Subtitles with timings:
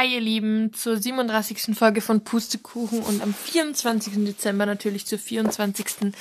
[0.00, 1.76] Hi ihr Lieben zur 37.
[1.76, 4.14] Folge von Pustekuchen und am 24.
[4.24, 6.14] Dezember natürlich zur 24.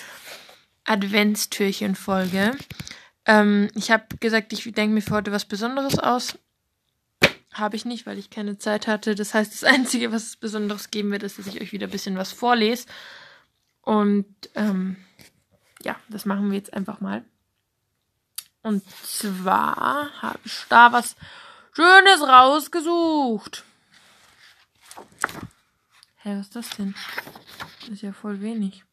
[0.84, 2.58] Adventstürchen-Folge.
[3.26, 6.38] Ähm, ich habe gesagt, ich denke mir für heute was Besonderes aus.
[7.54, 9.16] Habe ich nicht, weil ich keine Zeit hatte.
[9.16, 11.92] Das heißt, das Einzige, was es Besonderes geben wird, ist, dass ich euch wieder ein
[11.92, 12.86] bisschen was vorlese.
[13.80, 14.26] Und
[14.56, 14.98] ähm,
[15.84, 17.24] ja, das machen wir jetzt einfach mal.
[18.62, 21.16] Und zwar habe ich da was
[21.72, 23.64] Schönes rausgesucht.
[26.18, 26.96] Hä, was ist das denn?
[27.82, 28.84] Das ist ja voll wenig.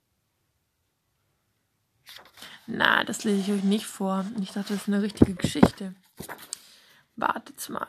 [2.66, 4.24] Na, das lese ich euch nicht vor.
[4.40, 5.94] Ich dachte, das ist eine richtige Geschichte.
[7.14, 7.86] Wartet mal.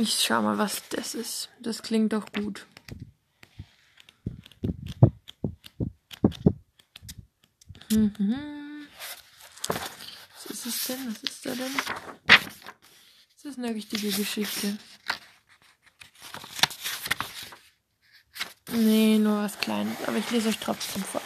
[0.00, 1.50] Ich schau mal, was das ist.
[1.60, 2.66] Das klingt doch gut.
[10.34, 11.06] Was ist es denn?
[11.06, 11.72] Was ist da denn?
[12.26, 14.76] Das ist eine richtige Geschichte.
[18.78, 19.96] Nee, nur was Kleines.
[20.06, 21.20] Aber ich lese euch trotzdem vor.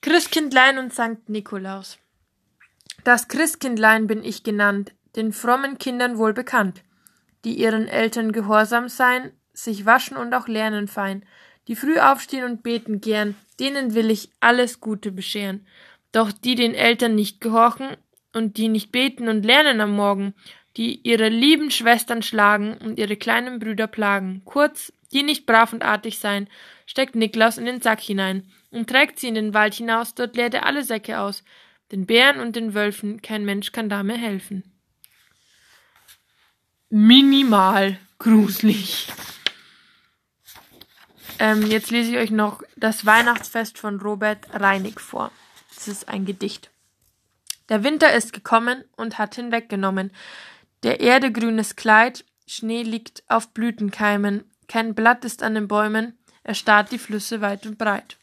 [0.00, 1.98] Christkindlein und Sankt Nikolaus.
[3.04, 6.82] Das Christkindlein bin ich genannt, den frommen Kindern wohl bekannt,
[7.44, 11.24] die ihren Eltern gehorsam sein, sich waschen und auch lernen fein,
[11.68, 15.64] die früh aufstehen und beten gern, denen will ich alles Gute bescheren.
[16.10, 17.96] Doch die den Eltern nicht gehorchen
[18.32, 20.34] und die nicht beten und lernen am Morgen,
[20.76, 25.84] die ihre lieben Schwestern schlagen und ihre kleinen Brüder plagen, kurz, die nicht brav und
[25.84, 26.48] artig sein,
[26.86, 30.54] steckt Niklaus in den Sack hinein und trägt sie in den Wald hinaus, dort leert
[30.54, 31.44] er alle Säcke aus.
[31.92, 34.64] Den Bären und den Wölfen, kein Mensch kann da mehr helfen.
[36.88, 39.08] Minimal gruselig.
[41.38, 45.30] Ähm, jetzt lese ich euch noch das Weihnachtsfest von Robert Reinig vor.
[45.74, 46.70] Das ist ein Gedicht.
[47.68, 50.12] Der Winter ist gekommen und hat hinweggenommen.
[50.84, 56.52] Der Erde grünes Kleid, Schnee liegt auf Blütenkeimen, kein Blatt ist an den Bäumen, er
[56.52, 58.18] starrt die Flüsse weit und breit.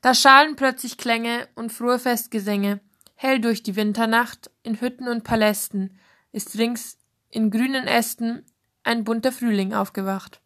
[0.00, 2.80] Da schalen plötzlich Klänge und frohe Festgesänge,
[3.16, 6.00] hell durch die Winternacht, in Hütten und Palästen,
[6.32, 6.96] ist rings
[7.28, 8.46] in grünen Ästen
[8.82, 10.40] ein bunter Frühling aufgewacht.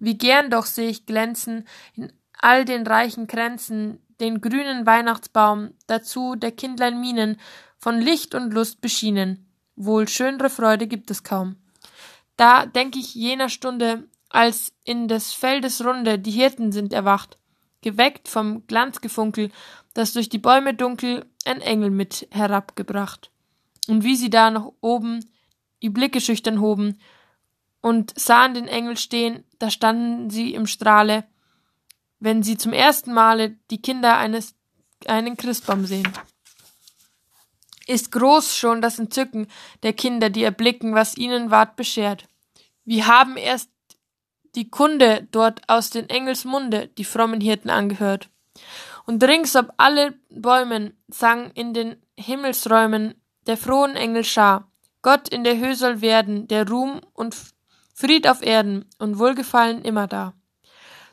[0.00, 6.34] Wie gern doch seh ich glänzen in all den reichen Kränzen den grünen Weihnachtsbaum, dazu
[6.34, 7.38] der Kindlein Mienen,
[7.78, 9.46] von Licht und Lust beschienen.
[9.76, 11.56] Wohl schönere Freude gibt es kaum.
[12.36, 17.38] Da denk ich jener Stunde, als in des Feldes Runde die Hirten sind erwacht,
[17.82, 19.50] geweckt vom Glanzgefunkel,
[19.94, 23.30] das durch die Bäume dunkel ein Engel mit herabgebracht.
[23.88, 25.24] Und wie sie da noch oben
[25.82, 26.98] die Blicke schüchtern hoben,
[27.82, 31.24] und sahen den Engel stehen, da standen sie im Strahle,
[32.20, 34.54] wenn sie zum ersten Male die Kinder eines
[35.06, 36.08] einen Christbaum sehen.
[37.86, 39.46] Ist groß schon das Entzücken
[39.82, 42.26] der Kinder, die erblicken, was ihnen ward beschert.
[42.84, 43.70] Wie haben erst
[44.54, 48.28] die Kunde dort aus den Engels Munde die frommen Hirten angehört.
[49.06, 53.14] Und rings ob alle Bäumen sang in den Himmelsräumen
[53.46, 54.70] der frohen Engel Schar.
[55.00, 57.36] Gott in der Höhe soll werden, der Ruhm und
[57.94, 60.34] Fried auf Erden und Wohlgefallen immer da.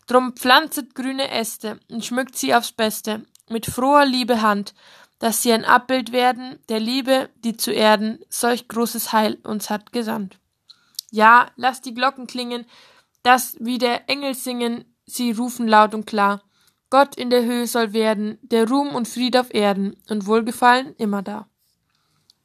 [0.06, 4.74] Drum pflanzet grüne Äste und schmückt sie aufs Beste mit froher Liebe Hand,
[5.20, 9.92] dass sie ein Abbild werden der Liebe, die zu Erden solch großes Heil uns hat
[9.92, 10.40] gesandt.
[11.12, 12.66] Ja, lasst die Glocken klingen,
[13.24, 16.42] dass wie der Engel singen, sie rufen laut und klar.
[16.90, 21.22] Gott in der Höhe soll werden, der Ruhm und Fried auf Erden und Wohlgefallen immer
[21.22, 21.48] da.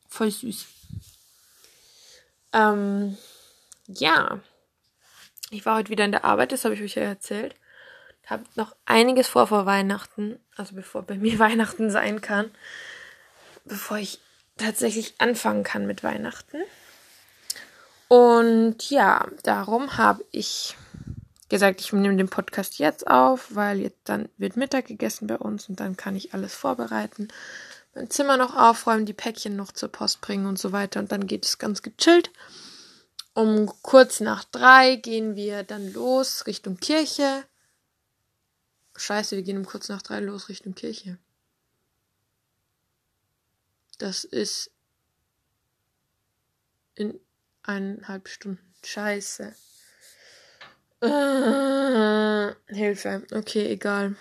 [0.09, 0.67] Voll süß.
[2.53, 3.17] Ähm,
[3.87, 4.41] ja,
[5.51, 7.55] ich war heute wieder in der Arbeit, das habe ich euch ja erzählt.
[8.27, 12.51] Habe noch einiges vor vor Weihnachten, also bevor bei mir Weihnachten sein kann,
[13.65, 14.21] bevor ich
[14.57, 16.59] tatsächlich anfangen kann mit Weihnachten.
[18.09, 20.77] Und ja, darum habe ich
[21.49, 25.69] gesagt, ich nehme den Podcast jetzt auf, weil jetzt dann wird Mittag gegessen bei uns
[25.69, 27.29] und dann kann ich alles vorbereiten,
[27.95, 31.27] mein Zimmer noch aufräumen, die Päckchen noch zur Post bringen und so weiter und dann
[31.27, 32.31] geht es ganz gechillt.
[33.35, 37.45] Um kurz nach drei gehen wir dann los Richtung Kirche.
[39.05, 41.19] Scheiße, wir gehen um kurz nach drei los Richtung Kirche.
[43.99, 44.71] Das ist
[46.95, 47.21] in
[47.63, 48.75] eineinhalb Stunden.
[48.83, 49.55] Scheiße.
[51.03, 53.27] Äh, Hilfe.
[53.31, 54.17] Okay, egal.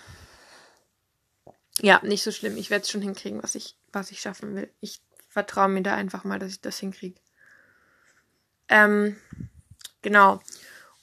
[1.80, 2.58] Ja, nicht so schlimm.
[2.58, 4.70] Ich werde es schon hinkriegen, was ich, was ich schaffen will.
[4.80, 5.00] Ich
[5.30, 7.18] vertraue mir da einfach mal, dass ich das hinkriege.
[8.68, 9.16] Ähm,
[10.02, 10.42] genau.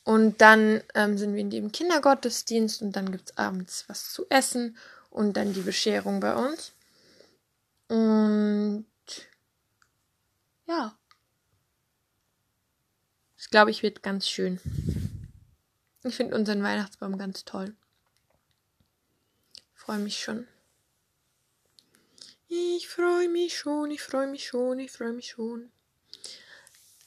[0.03, 4.25] Und dann ähm, sind wir in dem Kindergottesdienst und dann gibt es abends was zu
[4.30, 4.77] essen
[5.09, 6.74] und dann die Bescherung bei uns.
[7.88, 8.86] Und
[10.65, 10.98] ja.
[13.38, 14.59] Das glaube ich wird ganz schön.
[16.03, 17.75] Ich finde unseren Weihnachtsbaum ganz toll.
[19.75, 20.48] Freue mich schon.
[22.48, 25.71] Ich freue mich schon, ich freue mich schon, ich freue mich schon.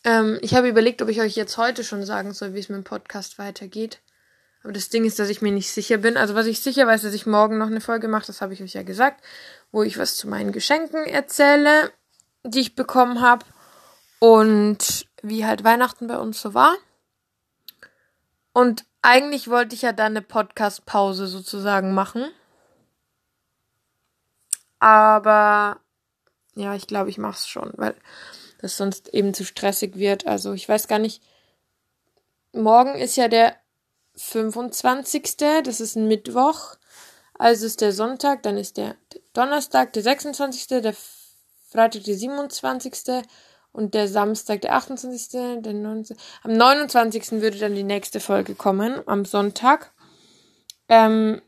[0.05, 2.77] Ähm, ich habe überlegt, ob ich euch jetzt heute schon sagen soll, wie es mit
[2.77, 4.01] dem Podcast weitergeht.
[4.63, 6.17] Aber das Ding ist, dass ich mir nicht sicher bin.
[6.17, 8.63] Also was ich sicher weiß, dass ich morgen noch eine Folge mache, das habe ich
[8.63, 9.23] euch ja gesagt,
[9.73, 11.93] wo ich was zu meinen Geschenken erzähle,
[12.45, 13.45] die ich bekommen habe
[14.21, 16.75] und wie halt Weihnachten bei uns so war.
[18.53, 22.31] Und eigentlich wollte ich ja dann eine Podcast-Pause sozusagen machen.
[24.79, 25.79] Aber
[26.55, 27.95] ja, ich glaube, ich mache es schon, weil
[28.65, 30.27] das sonst eben zu stressig wird.
[30.27, 31.23] Also ich weiß gar nicht.
[32.53, 33.57] Morgen ist ja der
[34.17, 35.37] 25.
[35.63, 36.77] Das ist ein Mittwoch.
[37.39, 38.97] Also ist der Sonntag, dann ist der
[39.35, 40.95] Donnerstag, der 26., der
[41.69, 42.93] Freitag, der 27.
[43.73, 45.29] und der Samstag, der 28.,
[45.61, 46.17] der 19.
[46.45, 47.33] Am 29.
[47.43, 49.93] würde dann die nächste Folge kommen, am Sonntag.
[50.89, 51.43] Ähm,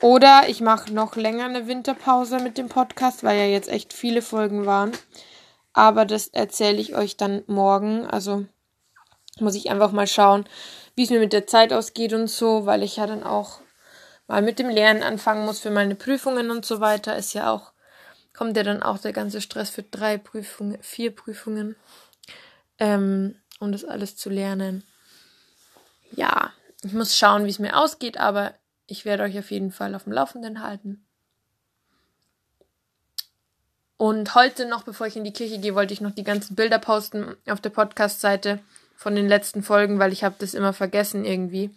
[0.00, 4.22] oder ich mache noch länger eine Winterpause mit dem Podcast, weil ja jetzt echt viele
[4.22, 4.92] Folgen waren.
[5.72, 8.06] Aber das erzähle ich euch dann morgen.
[8.06, 8.46] Also
[9.40, 10.44] muss ich einfach mal schauen,
[10.94, 13.60] wie es mir mit der Zeit ausgeht und so, weil ich ja dann auch
[14.26, 17.16] mal mit dem Lernen anfangen muss für meine Prüfungen und so weiter.
[17.16, 17.72] Ist ja auch,
[18.34, 21.76] kommt ja dann auch der ganze Stress für drei Prüfungen, vier Prüfungen,
[22.78, 24.84] ähm, um das alles zu lernen.
[26.14, 26.52] Ja,
[26.82, 28.54] ich muss schauen, wie es mir ausgeht, aber
[28.86, 31.06] ich werde euch auf jeden Fall auf dem Laufenden halten.
[33.96, 36.78] Und heute noch, bevor ich in die Kirche gehe, wollte ich noch die ganzen Bilder
[36.78, 38.58] posten auf der Podcast-Seite
[38.96, 41.70] von den letzten Folgen, weil ich habe das immer vergessen irgendwie.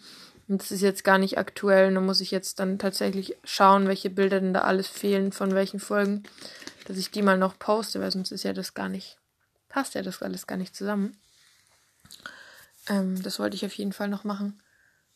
[0.48, 1.94] Und das ist jetzt gar nicht aktuell.
[1.94, 5.80] Da muss ich jetzt dann tatsächlich schauen, welche Bilder denn da alles fehlen, von welchen
[5.80, 6.24] Folgen,
[6.88, 9.18] dass ich die mal noch poste, weil sonst ist ja das gar nicht,
[9.70, 11.18] passt ja das alles gar nicht zusammen.
[12.88, 14.62] Ähm, das wollte ich auf jeden Fall noch machen.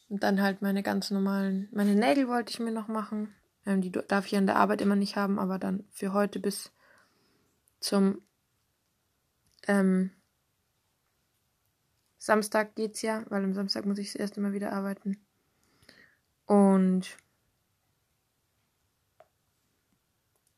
[0.10, 3.34] Und dann halt meine ganz normalen, meine Nägel wollte ich mir noch machen.
[3.66, 6.72] Ähm, die darf ich an der Arbeit immer nicht haben, aber dann für heute bis
[7.80, 8.22] zum
[9.68, 10.12] ähm,
[12.18, 15.18] Samstag geht's ja, weil am Samstag muss ich erste Mal wieder arbeiten.
[16.46, 17.18] Und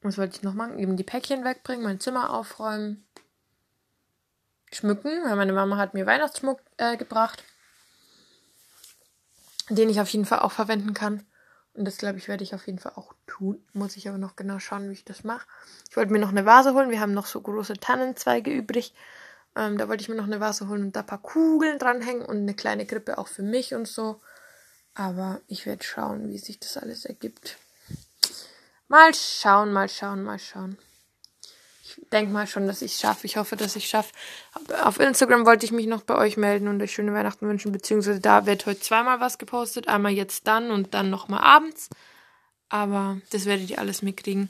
[0.02, 0.80] was wollte ich noch machen?
[0.80, 3.06] Eben die Päckchen wegbringen, mein Zimmer aufräumen,
[4.72, 7.44] schmücken, weil meine Mama hat mir Weihnachtsschmuck äh, gebracht,
[9.70, 11.26] den ich auf jeden Fall auch verwenden kann.
[11.74, 13.66] Und das, glaube ich, werde ich auf jeden Fall auch tun.
[13.74, 15.48] Muss ich aber noch genau schauen, wie ich das mache.
[15.90, 16.90] Ich wollte mir noch eine Vase holen.
[16.90, 18.94] Wir haben noch so große Tannenzweige übrig.
[19.56, 22.26] Ähm, da wollte ich mir noch eine Vase holen und da ein paar Kugeln dranhängen
[22.26, 24.22] und eine kleine Krippe auch für mich und so.
[24.94, 27.58] Aber ich werde schauen, wie sich das alles ergibt.
[28.90, 30.78] Mal schauen, mal schauen, mal schauen.
[32.12, 33.26] Denke mal schon, dass ich es schaffe.
[33.26, 34.12] Ich hoffe, dass ich es schaffe.
[34.84, 38.20] Auf Instagram wollte ich mich noch bei euch melden und euch schöne Weihnachten wünschen, beziehungsweise
[38.20, 39.88] da wird heute zweimal was gepostet.
[39.88, 41.90] Einmal jetzt dann und dann nochmal abends.
[42.70, 44.50] Aber das werdet ihr alles mitkriegen.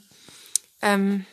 [0.81, 1.25] Ähm,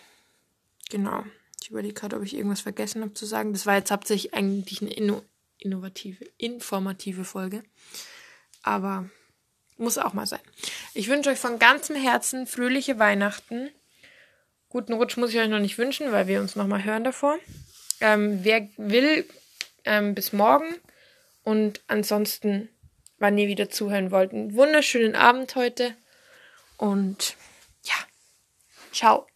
[0.91, 1.25] genau.
[1.63, 3.53] Ich überlege gerade, ob ich irgendwas vergessen habe zu sagen.
[3.53, 5.23] Das war jetzt hauptsächlich eigentlich eine inno
[5.59, 7.63] innovative, informative Folge.
[8.63, 9.11] Aber
[9.77, 10.41] muss auch mal sein.
[10.95, 13.71] Ich wünsche euch von ganzem Herzen fröhliche Weihnachten.
[14.71, 17.39] Guten Rutsch muss ich euch noch nicht wünschen, weil wir uns nochmal hören davor.
[18.01, 19.27] Ähm, wer will,
[19.85, 20.75] ähm, bis morgen.
[21.43, 22.69] Und ansonsten,
[23.19, 25.95] wann ihr wieder zuhören wollt, einen wunderschönen Abend heute.
[26.77, 27.35] Und
[27.85, 27.95] ja,
[28.93, 29.27] ciao.